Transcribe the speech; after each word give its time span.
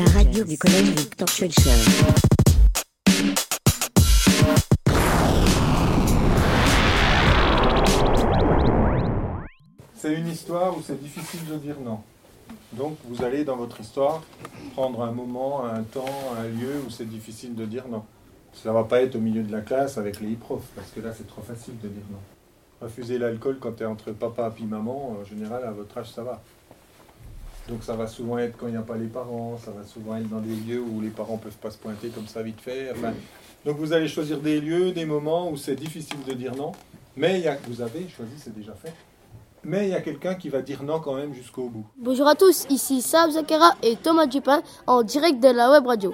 La 0.00 0.10
radio 0.12 0.44
du 0.44 0.56
collège 0.56 0.92
Victor. 0.96 1.28
C'est 9.94 10.14
une 10.14 10.28
histoire 10.28 10.74
où 10.74 10.80
c'est 10.80 10.98
difficile 10.98 11.40
de 11.50 11.56
dire 11.56 11.76
non. 11.84 12.00
Donc 12.72 12.96
vous 13.04 13.22
allez 13.22 13.44
dans 13.44 13.56
votre 13.56 13.78
histoire 13.82 14.22
prendre 14.72 15.02
un 15.02 15.12
moment, 15.12 15.66
un 15.66 15.82
temps, 15.82 16.06
un 16.38 16.48
lieu 16.48 16.82
où 16.86 16.90
c'est 16.90 17.04
difficile 17.04 17.54
de 17.54 17.66
dire 17.66 17.86
non. 17.86 18.04
Ça 18.54 18.72
va 18.72 18.84
pas 18.84 19.02
être 19.02 19.16
au 19.16 19.20
milieu 19.20 19.42
de 19.42 19.52
la 19.52 19.60
classe 19.60 19.98
avec 19.98 20.20
les 20.20 20.34
profs, 20.34 20.64
parce 20.74 20.90
que 20.92 21.00
là 21.00 21.12
c'est 21.12 21.26
trop 21.26 21.42
facile 21.42 21.78
de 21.78 21.88
dire 21.88 22.04
non. 22.10 22.20
Refuser 22.80 23.18
l'alcool 23.18 23.58
quand 23.60 23.72
tu 23.72 23.82
es 23.82 23.86
entre 23.86 24.12
papa 24.12 24.50
et 24.58 24.64
maman, 24.64 25.18
en 25.20 25.24
général 25.26 25.62
à 25.62 25.72
votre 25.72 25.98
âge 25.98 26.10
ça 26.10 26.22
va. 26.22 26.40
Donc 27.70 27.84
ça 27.84 27.94
va 27.94 28.08
souvent 28.08 28.36
être 28.38 28.56
quand 28.58 28.66
il 28.66 28.72
n'y 28.72 28.76
a 28.76 28.82
pas 28.82 28.96
les 28.96 29.06
parents, 29.06 29.56
ça 29.64 29.70
va 29.70 29.84
souvent 29.84 30.16
être 30.16 30.28
dans 30.28 30.40
des 30.40 30.56
lieux 30.56 30.80
où 30.80 31.00
les 31.00 31.08
parents 31.08 31.36
peuvent 31.36 31.52
pas 31.52 31.70
se 31.70 31.78
pointer 31.78 32.08
comme 32.08 32.26
ça 32.26 32.42
vite 32.42 32.60
fait. 32.60 32.90
Enfin, 32.90 33.12
donc 33.64 33.76
vous 33.76 33.92
allez 33.92 34.08
choisir 34.08 34.40
des 34.40 34.60
lieux, 34.60 34.90
des 34.90 35.04
moments 35.04 35.48
où 35.48 35.56
c'est 35.56 35.76
difficile 35.76 36.18
de 36.26 36.32
dire 36.32 36.56
non, 36.56 36.72
mais 37.16 37.38
il 37.38 37.44
y 37.44 37.48
a, 37.48 37.56
vous 37.68 37.80
avez 37.80 38.08
choisi, 38.08 38.32
c'est 38.38 38.52
déjà 38.52 38.72
fait. 38.74 38.92
Mais 39.62 39.86
il 39.86 39.90
y 39.90 39.94
a 39.94 40.00
quelqu'un 40.00 40.34
qui 40.34 40.48
va 40.48 40.62
dire 40.62 40.82
non 40.82 40.98
quand 40.98 41.14
même 41.14 41.32
jusqu'au 41.32 41.68
bout. 41.68 41.84
Bonjour 41.96 42.26
à 42.26 42.34
tous, 42.34 42.66
ici 42.70 43.02
Saab 43.02 43.30
Zakara 43.30 43.76
et 43.84 43.94
Thomas 43.94 44.26
Dupin 44.26 44.62
en 44.88 45.04
direct 45.04 45.40
de 45.40 45.48
la 45.48 45.70
web 45.70 45.86
radio. 45.86 46.12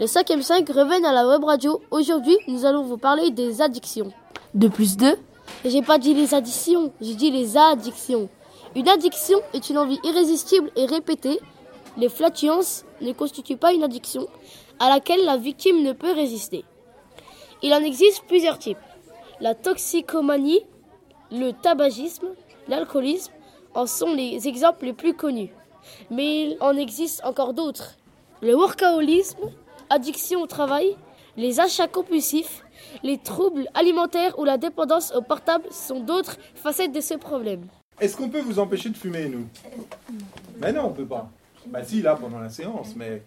Les 0.00 0.08
5 0.08 0.30
e 0.30 0.42
5 0.42 0.68
reviennent 0.68 1.06
à 1.06 1.12
la 1.12 1.26
web 1.26 1.42
radio. 1.42 1.80
Aujourd'hui, 1.90 2.36
nous 2.48 2.66
allons 2.66 2.84
vous 2.84 2.98
parler 2.98 3.30
des 3.30 3.62
addictions. 3.62 4.12
De 4.52 4.68
plus 4.68 4.98
de? 4.98 5.16
J'ai 5.64 5.80
pas 5.80 5.98
dit 5.98 6.12
les 6.12 6.34
additions, 6.34 6.92
j'ai 7.00 7.14
dit 7.14 7.30
les 7.30 7.56
addictions. 7.56 8.28
Une 8.76 8.88
addiction 8.88 9.40
est 9.54 9.70
une 9.70 9.78
envie 9.78 9.98
irrésistible 10.04 10.70
et 10.76 10.84
répétée. 10.84 11.40
Les 11.96 12.08
flatulences 12.08 12.84
ne 13.00 13.12
constituent 13.12 13.56
pas 13.56 13.72
une 13.72 13.82
addiction 13.82 14.28
à 14.78 14.88
laquelle 14.90 15.24
la 15.24 15.36
victime 15.36 15.82
ne 15.82 15.92
peut 15.92 16.12
résister. 16.12 16.64
Il 17.62 17.72
en 17.72 17.82
existe 17.82 18.24
plusieurs 18.28 18.58
types. 18.58 18.78
La 19.40 19.54
toxicomanie, 19.54 20.60
le 21.32 21.52
tabagisme, 21.52 22.28
l'alcoolisme 22.68 23.32
en 23.74 23.86
sont 23.86 24.14
les 24.14 24.46
exemples 24.48 24.84
les 24.84 24.92
plus 24.92 25.14
connus. 25.14 25.52
Mais 26.10 26.42
il 26.42 26.56
en 26.60 26.76
existe 26.76 27.24
encore 27.24 27.54
d'autres. 27.54 27.96
Le 28.42 28.54
workaholisme, 28.54 29.50
addiction 29.88 30.42
au 30.42 30.46
travail, 30.46 30.96
les 31.36 31.58
achats 31.60 31.88
compulsifs, 31.88 32.64
les 33.02 33.18
troubles 33.18 33.68
alimentaires 33.74 34.38
ou 34.38 34.44
la 34.44 34.58
dépendance 34.58 35.12
au 35.14 35.22
portable 35.22 35.66
sont 35.70 36.00
d'autres 36.00 36.36
facettes 36.54 36.92
de 36.92 37.00
ce 37.00 37.14
problème. 37.14 37.68
Est-ce 38.00 38.16
qu'on 38.16 38.28
peut 38.28 38.40
vous 38.40 38.58
empêcher 38.58 38.90
de 38.90 38.96
fumer, 38.96 39.28
nous? 39.28 39.46
Mais 40.60 40.72
non, 40.72 40.86
on 40.86 40.92
peut 40.92 41.06
pas. 41.06 41.30
Bah 41.66 41.82
si, 41.82 42.00
là, 42.02 42.14
pendant 42.16 42.38
la 42.38 42.50
séance, 42.50 42.94
mais... 42.96 43.22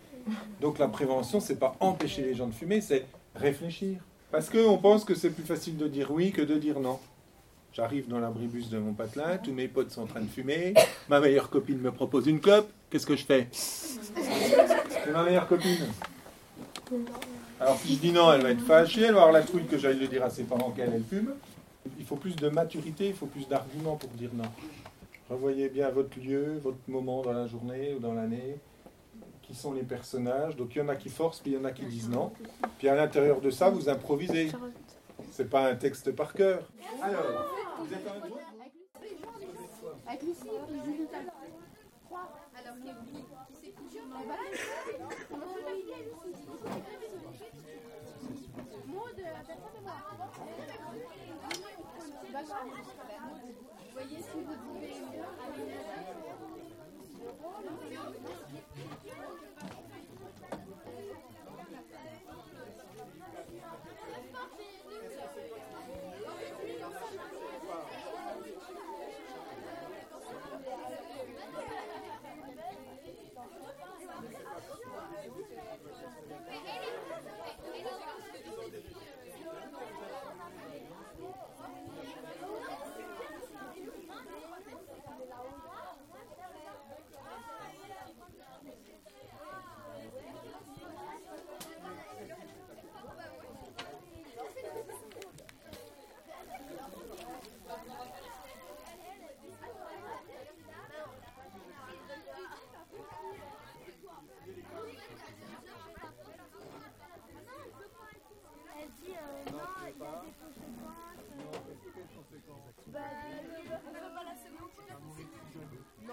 Donc 0.61 0.79
la 0.79 0.87
prévention, 0.87 1.39
c'est 1.39 1.55
pas 1.55 1.75
empêcher 1.79 2.21
les 2.21 2.35
gens 2.35 2.47
de 2.47 2.53
fumer, 2.53 2.79
c'est 2.79 3.05
réfléchir. 3.35 3.97
Parce 4.31 4.49
qu'on 4.49 4.77
pense 4.77 5.03
que 5.03 5.15
c'est 5.15 5.31
plus 5.31 5.43
facile 5.43 5.77
de 5.77 5.87
dire 5.87 6.11
oui 6.11 6.31
que 6.31 6.41
de 6.41 6.55
dire 6.55 6.79
non. 6.79 6.99
J'arrive 7.73 8.07
dans 8.07 8.19
l'abribus 8.19 8.69
de 8.69 8.77
mon 8.77 8.93
patelin, 8.93 9.37
tous 9.37 9.51
mes 9.51 9.67
potes 9.67 9.91
sont 9.91 10.03
en 10.03 10.05
train 10.05 10.21
de 10.21 10.29
fumer, 10.29 10.73
ma 11.09 11.19
meilleure 11.19 11.49
copine 11.49 11.79
me 11.79 11.91
propose 11.91 12.27
une 12.27 12.39
clope, 12.39 12.69
qu'est-ce 12.89 13.05
que 13.05 13.15
je 13.15 13.23
fais? 13.23 13.47
C'est 13.51 15.11
ma 15.11 15.23
meilleure 15.23 15.47
copine. 15.47 15.87
Alors 17.59 17.77
si 17.77 17.95
je 17.95 17.99
dis 17.99 18.11
non, 18.11 18.31
elle 18.33 18.41
va 18.41 18.51
être 18.51 18.65
fâchée, 18.65 19.03
elle 19.03 19.13
va 19.13 19.21
avoir 19.21 19.31
la 19.31 19.41
trouille 19.41 19.65
que 19.65 19.77
j'aille 19.77 19.99
le 19.99 20.07
dire 20.07 20.23
à 20.23 20.29
ses 20.29 20.43
parents 20.43 20.71
qu'elle 20.71 20.91
elle 20.93 21.03
fume. 21.03 21.33
Il 21.97 22.05
faut 22.05 22.15
plus 22.15 22.35
de 22.35 22.49
maturité, 22.49 23.07
il 23.07 23.13
faut 23.13 23.25
plus 23.25 23.47
d'arguments 23.47 23.95
pour 23.95 24.09
dire 24.11 24.31
non. 24.33 24.49
Revoyez 25.29 25.69
bien 25.69 25.89
votre 25.89 26.19
lieu, 26.19 26.59
votre 26.61 26.77
moment 26.87 27.21
dans 27.21 27.33
la 27.33 27.47
journée 27.47 27.93
ou 27.95 27.99
dans 27.99 28.13
l'année. 28.13 28.57
Qui 29.41 29.55
sont 29.55 29.73
les 29.73 29.83
personnages 29.83 30.55
Donc 30.55 30.75
il 30.75 30.79
y 30.79 30.81
en 30.81 30.87
a 30.89 30.95
qui 30.95 31.09
forcent, 31.09 31.39
puis 31.39 31.51
il 31.51 31.55
y 31.55 31.57
en 31.57 31.65
a 31.65 31.71
qui 31.71 31.85
disent 31.85 32.09
non. 32.09 32.31
Puis 32.77 32.87
à 32.87 32.95
l'intérieur 32.95 33.41
de 33.41 33.49
ça, 33.49 33.69
vous 33.69 33.89
improvisez. 33.89 34.51
C'est 35.31 35.49
pas 35.49 35.69
un 35.69 35.75
texte 35.75 36.11
par 36.11 36.33
cœur. 36.33 36.69
Vous 37.79 37.93
êtes 37.93 38.07
un 38.07 38.21
Avec 40.07 40.19
qui 40.19 40.33
voyez 53.93 54.17
si 54.21 54.41
vous 54.41 54.55
pouvez. 54.65 55.01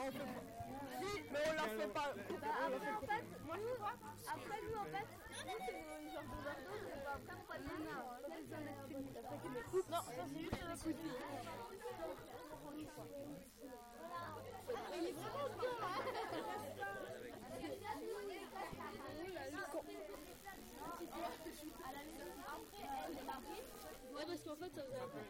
Mais 0.09 1.43
on 1.47 1.53
la 1.53 1.63
fait 1.69 1.93
pas. 1.93 2.09
après, 2.09 2.93
en 2.93 3.01
fait, 3.01 3.25
moi 3.45 3.57
je 3.57 3.75
crois, 3.77 3.95
après 4.27 4.61
nous, 4.65 4.77
en 4.79 4.85
fait, 4.85 5.07
c'est 5.31 5.45
genre 6.13 6.25
d'overdose, 6.33 6.85
et 6.89 7.05
après, 7.05 7.35
on 7.37 7.49
non, 9.91 9.99
ça 9.99 10.25
c'est 10.33 10.41
juste 10.41 10.55
un 10.55 10.77
coup 10.77 10.93
de 10.93 10.99
fil. 10.99 11.13
Il 14.95 15.05
est 15.05 15.13
vraiment 15.13 15.49
bien, 15.59 15.75
Ouais, 24.15 24.25
parce 24.27 24.43
qu'en 24.43 24.57
fait, 24.57 24.75
ça 24.75 24.83
faisait 24.83 24.99
un 24.99 25.09
peu 25.09 25.21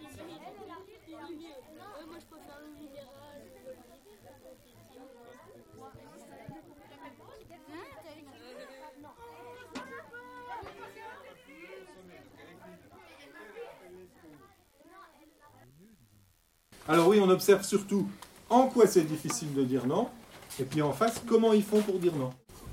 Alors 16.89 17.09
oui, 17.09 17.21
on 17.23 17.29
observe 17.29 17.63
surtout 17.63 18.09
en 18.49 18.67
quoi 18.69 18.87
c'est 18.87 19.03
difficile 19.03 19.53
de 19.53 19.63
dire 19.63 19.87
non, 19.87 20.09
et 20.59 20.65
puis 20.65 20.81
en 20.81 20.93
face, 20.93 21.21
comment 21.27 21.53
ils 21.53 21.63
font 21.63 21.83
pour 21.83 21.99
dire 21.99 22.15
non. 22.17 22.31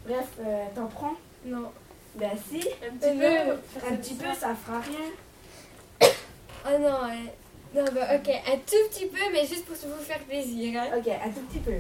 Bref, 0.07 0.27
euh, 0.39 0.65
t'en 0.73 0.87
prends 0.87 1.15
Non. 1.45 1.69
Ben 2.15 2.31
si. 2.49 2.61
Un 2.87 2.95
petit 2.95 3.19
peu. 3.19 3.51
Un 3.91 3.95
petit 3.97 4.13
peu, 4.13 4.27
ça 4.39 4.55
fera 4.55 4.79
rien. 4.79 6.09
Oh 6.67 6.79
non, 6.79 7.07
ouais. 7.07 7.31
Non, 7.75 7.85
bah 7.93 8.15
ok, 8.15 8.27
un 8.27 8.57
tout 8.57 8.89
petit 8.89 9.05
peu, 9.05 9.19
mais 9.31 9.45
juste 9.45 9.65
pour 9.65 9.75
vous 9.75 10.03
faire 10.03 10.17
plaisir. 10.21 10.81
Hein. 10.81 10.97
Ok, 10.97 11.07
un 11.09 11.29
tout 11.29 11.41
petit 11.41 11.59
peu. 11.59 11.73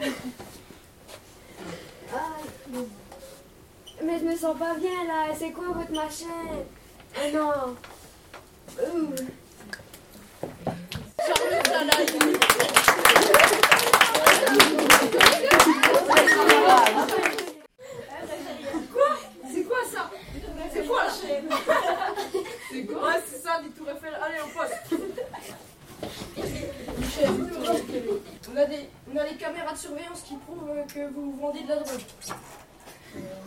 Ah, 2.10 2.38
Mais 4.02 4.18
je 4.18 4.24
me 4.24 4.34
sens 4.34 4.56
pas 4.58 4.74
bien 4.76 5.04
là, 5.06 5.26
c'est 5.38 5.50
quoi 5.50 5.66
votre 5.66 5.90
machin? 5.92 6.64
Oh 7.14 7.30
non. 7.34 7.76
Ouh. 8.82 9.14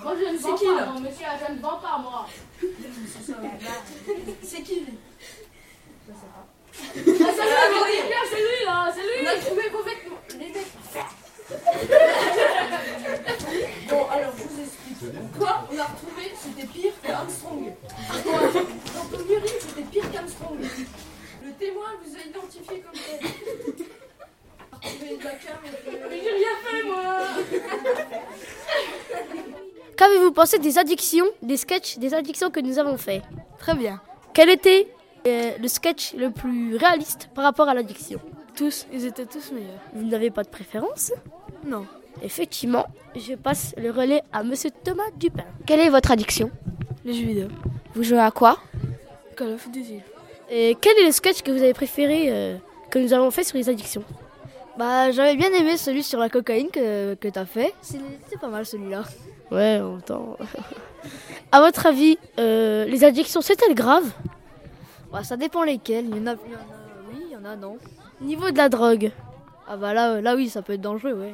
Moi, 0.04 0.14
je 0.18 0.34
ne 0.34 0.38
C'est 0.38 0.56
qui, 0.56 0.66
là. 0.66 0.94
Monsieur, 1.00 1.26
je 1.48 1.54
ne 1.54 1.60
vends 1.60 1.78
pas, 1.78 1.98
moi. 2.00 2.28
C'est 4.44 4.62
qui 4.64 4.80
lui 4.82 4.98
Ah, 6.84 6.94
c'est 6.96 7.04
lui, 7.04 8.02
c'est 8.30 8.38
lui, 8.40 8.66
là, 8.66 8.92
c'est 8.94 9.02
On 9.22 9.28
a 9.28 9.36
trouvé 9.40 9.70
vos 9.70 9.84
vêtements. 9.84 10.22
Les 10.40 10.50
mecs. 10.50 10.74
bon, 13.90 14.04
alors 14.10 14.32
je 14.38 14.44
vous 14.44 14.62
explique. 14.62 15.38
Quoi 15.38 15.68
On 15.72 15.78
a 15.78 15.84
retrouvé, 15.84 16.32
c'était 16.36 16.68
pire 16.68 16.94
qu'Armstrong. 17.04 17.74
Quoi 18.24 18.40
Dans 18.42 19.18
ton 19.18 19.24
urine, 19.26 19.60
c'était 19.60 19.84
pire 19.84 20.12
qu'Armstrong. 20.12 20.60
Le 21.44 21.52
témoin 21.54 21.90
vous 22.04 22.16
a 22.16 22.22
identifié 22.26 22.80
comme 22.80 22.94
tel. 22.94 23.20
On 24.74 24.82
a 24.82 24.82
retrouvé 24.82 24.82
de 24.82 24.82
la 24.82 24.82
cam 24.82 24.82
et 24.84 24.90
puis, 24.98 25.08
euh, 25.26 26.10
J'ai 26.12 26.32
rien 26.32 26.56
fait, 26.64 26.84
moi. 26.84 27.04
Qu'avez-vous 29.98 30.32
pensé 30.32 30.58
des 30.58 30.78
addictions, 30.78 31.26
des 31.42 31.58
sketchs, 31.58 31.98
des 31.98 32.14
addictions 32.14 32.50
que 32.50 32.60
nous 32.60 32.80
avons 32.80 32.98
fait 32.98 33.22
Très 33.60 33.76
bien. 33.76 34.02
Quel 34.34 34.50
était 34.50 34.88
euh, 35.28 35.52
le 35.60 35.68
sketch 35.68 36.14
le 36.16 36.32
plus 36.32 36.76
réaliste 36.76 37.30
par 37.36 37.44
rapport 37.44 37.70
à 37.70 37.74
l'addiction 37.74 38.20
Tous, 38.56 38.88
ils 38.92 39.06
étaient 39.06 39.26
tous 39.26 39.52
meilleurs. 39.52 39.80
Vous 39.94 40.08
n'avez 40.08 40.32
pas 40.32 40.44
de 40.44 40.50
préférence 40.50 41.12
Non. 41.64 41.86
Effectivement, 42.24 42.86
je 43.16 43.36
passe 43.36 43.74
le 43.78 43.92
relais 43.92 44.24
à 44.34 44.44
Monsieur 44.44 44.72
Thomas 44.84 45.10
Dupin. 45.18 45.46
Quelle 45.66 45.80
est 45.80 45.90
votre 45.90 46.12
addiction 46.12 46.50
Les 47.06 47.14
jeux 47.14 47.28
vidéo. 47.28 47.48
Vous 47.94 48.04
jouez 48.04 48.20
à 48.20 48.32
quoi 48.32 48.58
Call 49.38 49.54
of 49.54 49.70
Duty. 49.70 50.00
Et 50.50 50.76
quel 50.82 50.98
est 50.98 51.06
le 51.06 51.12
sketch 51.12 51.42
que 51.44 51.52
vous 51.52 51.62
avez 51.62 51.74
préféré 51.74 52.26
euh, 52.28 52.58
que 52.90 53.00
nous 53.00 53.14
avons 53.14 53.32
fait 53.32 53.44
sur 53.44 53.58
les 53.58 53.70
addictions 53.70 54.04
Bah, 54.78 55.12
j'avais 55.12 55.36
bien 55.36 55.52
aimé 55.52 55.78
celui 55.78 56.02
sur 56.04 56.20
la 56.20 56.30
cocaïne 56.30 56.70
que, 56.72 57.14
que 57.16 57.28
t'as 57.28 57.46
fait. 57.46 57.74
C'était 57.82 58.38
pas 58.40 58.48
mal 58.48 58.66
celui-là. 58.66 59.04
Ouais, 59.52 59.80
en 59.82 59.92
même 59.94 60.02
temps. 60.02 60.38
à 61.52 61.60
votre 61.62 61.86
avis, 61.86 62.18
euh, 62.40 62.86
les 62.86 63.04
addictions, 63.04 63.42
c'est-elles 63.42 63.76
grave 63.76 64.06
Bah, 65.12 65.24
ça 65.24 65.36
dépend 65.38 65.64
lesquels. 65.64 66.06
Il 66.06 66.18
y 66.18 66.20
en 66.22 66.28
a, 66.28 66.36
il 66.46 66.52
y 66.52 66.56
en 66.56 66.60
a 66.60 67.12
oui, 67.12 67.24
il 67.28 67.34
y 67.34 67.36
en 67.38 67.46
a 67.46 67.56
non. 67.56 67.78
Niveau 68.22 68.50
de 68.52 68.58
la 68.58 68.70
drogue, 68.70 69.12
Ah 69.68 69.76
bah 69.78 69.94
là, 69.94 70.22
là 70.22 70.36
oui, 70.36 70.48
ça 70.50 70.62
peut 70.62 70.74
être 70.74 70.82
dangereux, 70.82 71.14
ouais. 71.14 71.34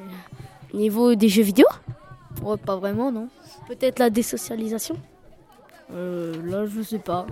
niveau 0.73 1.15
des 1.15 1.27
jeux 1.29 1.43
vidéo, 1.43 1.65
Ouais, 2.41 2.55
pas 2.57 2.77
vraiment, 2.77 3.11
non. 3.11 3.27
peut-être 3.67 3.99
la 3.99 4.09
désocialisation? 4.09 4.95
Euh, 5.93 6.33
là, 6.45 6.65
je 6.65 6.81
sais 6.81 6.99
pas. 6.99 7.25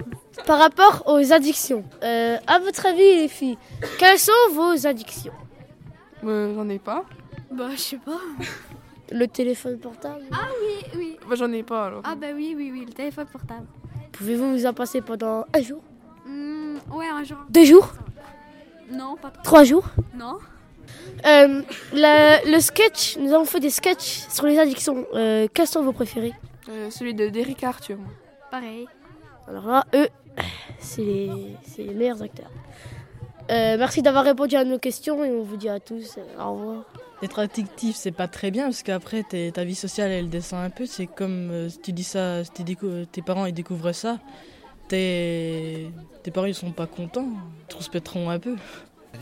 Par 0.46 0.60
rapport 0.60 1.04
aux 1.08 1.32
addictions, 1.34 1.84
euh, 2.04 2.38
à 2.48 2.60
votre 2.60 2.86
avis, 2.86 3.16
les 3.22 3.28
filles, 3.28 3.58
quelles 3.98 4.20
sont 4.20 4.32
vos 4.54 4.86
addictions? 4.86 5.34
J'en 6.26 6.70
ai 6.70 6.80
pas. 6.80 7.04
Bah, 7.52 7.70
je 7.72 7.78
sais 7.78 7.98
pas. 7.98 8.20
Le 9.12 9.28
téléphone 9.28 9.78
portable 9.78 10.24
Oui, 10.32 10.86
oui. 10.98 11.18
Bah, 11.30 11.36
j'en 11.36 11.52
ai 11.52 11.62
pas 11.64 11.86
alors. 11.86 12.02
Ah 12.04 12.16
bah 12.16 12.28
oui, 12.34 12.56
oui, 12.58 12.72
oui, 12.74 12.86
le 12.88 12.92
téléphone 12.94 13.28
portable. 13.32 13.68
Pouvez-vous 14.14 14.52
vous 14.52 14.66
en 14.66 14.74
passer 14.74 15.02
pendant 15.02 15.46
un 15.54 15.62
jour? 15.62 15.82
Hmm, 16.26 16.78
ouais, 16.92 17.08
un 17.08 17.24
jour. 17.24 17.38
Deux 17.50 17.66
jours? 17.66 17.94
Non, 18.92 19.16
pas 19.16 19.30
trop. 19.30 19.44
Trois 19.44 19.64
jours? 19.64 19.86
Non. 20.16 20.38
Euh, 21.28 21.62
la- 21.94 22.44
Le 22.46 22.60
sketch, 22.60 23.18
nous 23.18 23.32
avons 23.34 23.46
fait 23.46 23.60
des 23.60 23.70
sketchs 23.70 24.26
sur 24.30 24.46
les 24.48 24.58
addictions. 24.58 25.06
Euh, 25.14 25.48
quels 25.54 25.68
sont 25.68 25.84
vos 25.84 25.92
préférés? 25.94 26.34
Euh, 26.70 26.90
celui 26.90 27.14
de 27.14 27.30
d'Eric 27.30 27.64
Arthur. 27.64 27.98
Pareil. 28.50 28.88
Alors 29.48 29.68
là, 29.68 29.86
eux, 29.94 30.08
c'est 30.80 31.02
les, 31.04 31.56
c'est 31.64 31.84
les 31.84 31.94
meilleurs 31.94 32.24
acteurs. 32.24 32.50
Euh, 33.52 33.76
merci 33.78 34.02
d'avoir 34.02 34.24
répondu 34.24 34.56
à 34.56 34.64
nos 34.64 34.80
questions 34.80 35.24
et 35.24 35.30
on 35.32 35.44
vous 35.44 35.58
dit 35.58 35.70
à 35.70 35.80
tous 35.80 36.18
euh, 36.18 36.44
au 36.44 36.54
revoir. 36.54 36.84
Être 37.22 37.40
addictif, 37.40 37.96
c'est 37.96 38.12
pas 38.12 38.28
très 38.28 38.50
bien 38.52 38.66
parce 38.66 38.82
qu'après 38.84 39.24
ta 39.24 39.64
vie 39.64 39.76
sociale 39.76 40.12
elle 40.12 40.30
descend 40.30 40.64
un 40.64 40.70
peu. 40.72 40.86
C'est 40.86 41.06
comme 41.06 41.52
euh, 41.52 41.70
si 41.70 41.80
tu 41.80 41.92
dis 41.94 42.04
ça, 42.04 42.44
si 42.44 42.52
tes, 42.52 43.22
parents 43.22 43.46
ils 43.46 43.54
découvrent 43.54 43.92
ça, 43.92 44.18
tes, 44.88 45.92
tes 46.24 46.32
parents 46.32 46.48
ils 46.48 46.56
sont 46.56 46.72
pas 46.72 46.88
contents, 46.88 47.28
ils 47.64 47.68
te 47.72 47.78
respecteront 47.78 48.30
un 48.32 48.40
peu. 48.40 48.56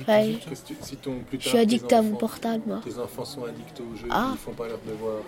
Ouais. 0.07 0.37
Si 0.81 0.95
ton- 0.95 1.19
plus 1.19 1.39
Je 1.39 1.49
suis 1.49 1.57
addict 1.57 1.91
à 1.93 2.01
mon 2.01 2.09
enfants- 2.11 2.17
portable, 2.17 2.63
moi. 2.65 2.79
Tes 2.83 2.97
enfants 2.97 3.25
sont 3.25 3.43
addicts 3.43 3.79
aux 3.81 3.95
jeux, 3.95 4.07
Ah. 4.09 4.29
ils 4.33 4.37
font 4.37 4.53
pas 4.53 4.67
leurs 4.67 4.79
devoirs, 4.87 5.21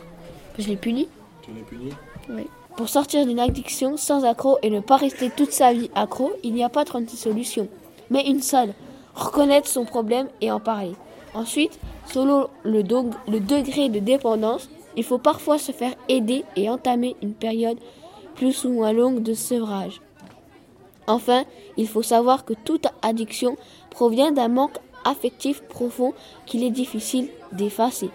Je 0.58 0.68
l'ai 0.70 0.76
puni. 0.78 1.08
tu 1.44 1.52
les 1.52 1.62
punis? 1.62 1.92
Pour 2.76 2.90
sortir 2.90 3.26
d'une 3.26 3.40
addiction 3.40 3.96
sans 3.98 4.24
accro 4.26 4.58
et 4.64 4.70
ne 4.70 4.80
pas 4.80 4.98
rester 4.98 5.30
toute 5.30 5.52
sa 5.52 5.72
vie 5.74 5.92
accro, 5.96 6.32
il 6.44 6.54
n'y 6.54 6.64
a 6.64 6.70
pas 6.70 6.84
36 6.84 7.16
solutions, 7.18 7.68
mais 8.10 8.26
une 8.28 8.42
seule. 8.42 8.74
Reconnaître 9.16 9.68
son 9.68 9.86
problème 9.86 10.28
et 10.42 10.52
en 10.52 10.60
parler. 10.60 10.94
Ensuite, 11.34 11.80
selon 12.06 12.50
le, 12.64 12.84
degré 12.84 13.90
de 13.90 14.00
dépendance, 14.00 14.70
il 14.96 15.04
faut 15.04 15.18
parfois 15.18 15.58
se 15.58 15.72
faire 15.72 15.94
aider 16.10 16.44
et 16.56 16.70
entamer 16.70 17.16
une 17.22 17.34
période 17.34 17.78
plus 18.36 18.66
ou 18.66 18.70
moins 18.70 18.94
longue 18.94 19.24
de 19.24 19.34
sevrage. 19.34 20.02
Enfin, 21.08 21.46
il 21.78 21.88
faut 21.88 22.02
savoir 22.02 22.46
que 22.46 22.54
toute 22.54 22.88
addiction 23.02 23.58
provient 23.90 24.32
d'un 24.32 24.48
manque 24.48 24.78
affectif 25.06 25.62
profond 25.64 26.14
qu'il 26.46 26.64
est 26.64 26.72
difficile 26.72 27.30
d'effacer. 27.52 28.10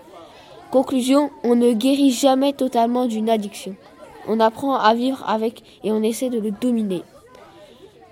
Conclusion, 0.71 1.31
on 1.45 1.57
ne 1.57 1.73
guérit 1.73 2.11
jamais 2.11 2.53
totalement 2.53 3.07
d'une 3.07 3.31
addiction. 3.31 3.75
On 4.29 4.41
apprend 4.41 4.77
à 4.77 4.95
vivre 4.95 5.25
avec 5.29 5.63
et 5.83 5.93
on 5.93 6.03
essaie 6.03 6.31
de 6.31 6.39
le 6.39 6.51
dominer. 6.51 7.03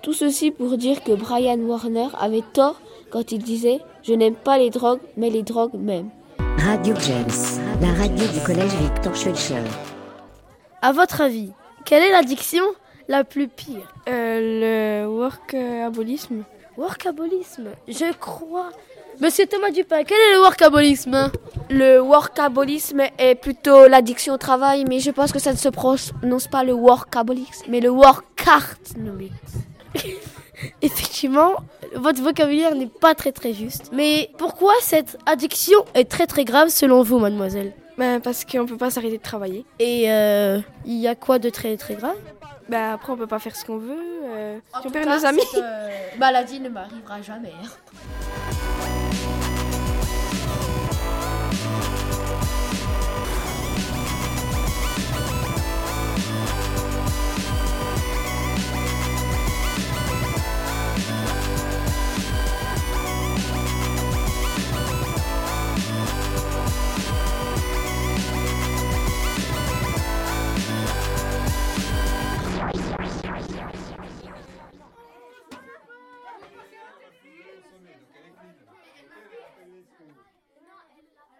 Tout 0.01 0.13
ceci 0.13 0.51
pour 0.51 0.77
dire 0.77 1.03
que 1.03 1.11
Brian 1.11 1.59
Warner 1.59 2.07
avait 2.17 2.43
tort 2.53 2.79
quand 3.09 3.33
il 3.33 3.43
disait 3.43 3.79
Je 4.01 4.13
n'aime 4.13 4.35
pas 4.35 4.57
les 4.57 4.69
drogues, 4.69 5.01
mais 5.17 5.29
les 5.29 5.43
drogues 5.43 5.73
m'aiment. 5.73 6.09
Radio 6.57 6.95
James, 7.01 7.61
la 7.81 7.93
radio 7.93 8.25
du 8.27 8.39
collège 8.45 8.71
Victor 8.81 9.13
Schweitzer. 9.13 9.61
À 10.81 10.93
votre 10.93 11.19
avis, 11.19 11.51
quelle 11.83 12.03
est 12.03 12.11
l'addiction 12.11 12.63
la 13.09 13.25
plus 13.25 13.49
pire? 13.49 13.93
Euh, 14.07 15.03
le 15.03 15.07
workaholisme. 15.07 16.43
Workaholisme, 16.77 17.69
je 17.89 18.13
crois. 18.17 18.69
Monsieur 19.19 19.47
Thomas 19.47 19.71
Dupin, 19.71 20.03
quel 20.05 20.17
est 20.17 20.33
le 20.35 20.39
workaholisme 20.39 21.29
Le 21.69 21.99
workaholisme 21.99 23.01
est 23.17 23.35
plutôt 23.35 23.87
l'addiction 23.87 24.35
au 24.35 24.37
travail, 24.37 24.85
mais 24.87 24.99
je 24.99 25.11
pense 25.11 25.33
que 25.33 25.39
ça 25.39 25.51
ne 25.51 25.57
se 25.57 25.67
prononce 25.67 26.47
pas 26.49 26.63
le 26.63 26.71
workaholisme, 26.71 27.65
mais 27.67 27.81
le 27.81 27.89
workartnomics. 27.89 29.33
Effectivement, 30.81 31.53
votre 31.95 32.21
vocabulaire 32.21 32.75
n'est 32.75 32.87
pas 32.87 33.15
très 33.15 33.31
très 33.31 33.53
juste. 33.53 33.91
Mais 33.93 34.29
pourquoi 34.37 34.73
cette 34.81 35.17
addiction 35.25 35.79
est 35.93 36.09
très 36.09 36.27
très 36.27 36.43
grave 36.45 36.69
selon 36.69 37.01
vous, 37.03 37.19
mademoiselle? 37.19 37.73
Ben, 37.97 38.19
parce 38.21 38.45
qu'on 38.45 38.65
peut 38.65 38.77
pas 38.77 38.89
s'arrêter 38.89 39.17
de 39.17 39.23
travailler. 39.23 39.65
Et 39.79 40.09
euh, 40.11 40.59
il 40.85 40.95
y 40.97 41.07
a 41.07 41.15
quoi 41.15 41.39
de 41.39 41.49
très 41.49 41.75
très 41.77 41.95
grave? 41.95 42.15
Ben, 42.69 42.93
après, 42.93 43.11
on 43.11 43.17
peut 43.17 43.27
pas 43.27 43.39
faire 43.39 43.55
ce 43.55 43.65
qu'on 43.65 43.77
veut. 43.77 43.97
euh, 44.25 44.59
si 44.71 44.77
on 44.77 44.81
tout 44.83 44.89
perd 44.91 45.05
cas, 45.05 45.17
nos 45.17 45.25
amis. 45.25 45.41
cette, 45.51 45.61
euh, 45.63 45.89
maladie 46.17 46.59
ne 46.59 46.69
m'arrivera 46.69 47.21
jamais. 47.21 47.51
hein. 47.63 47.67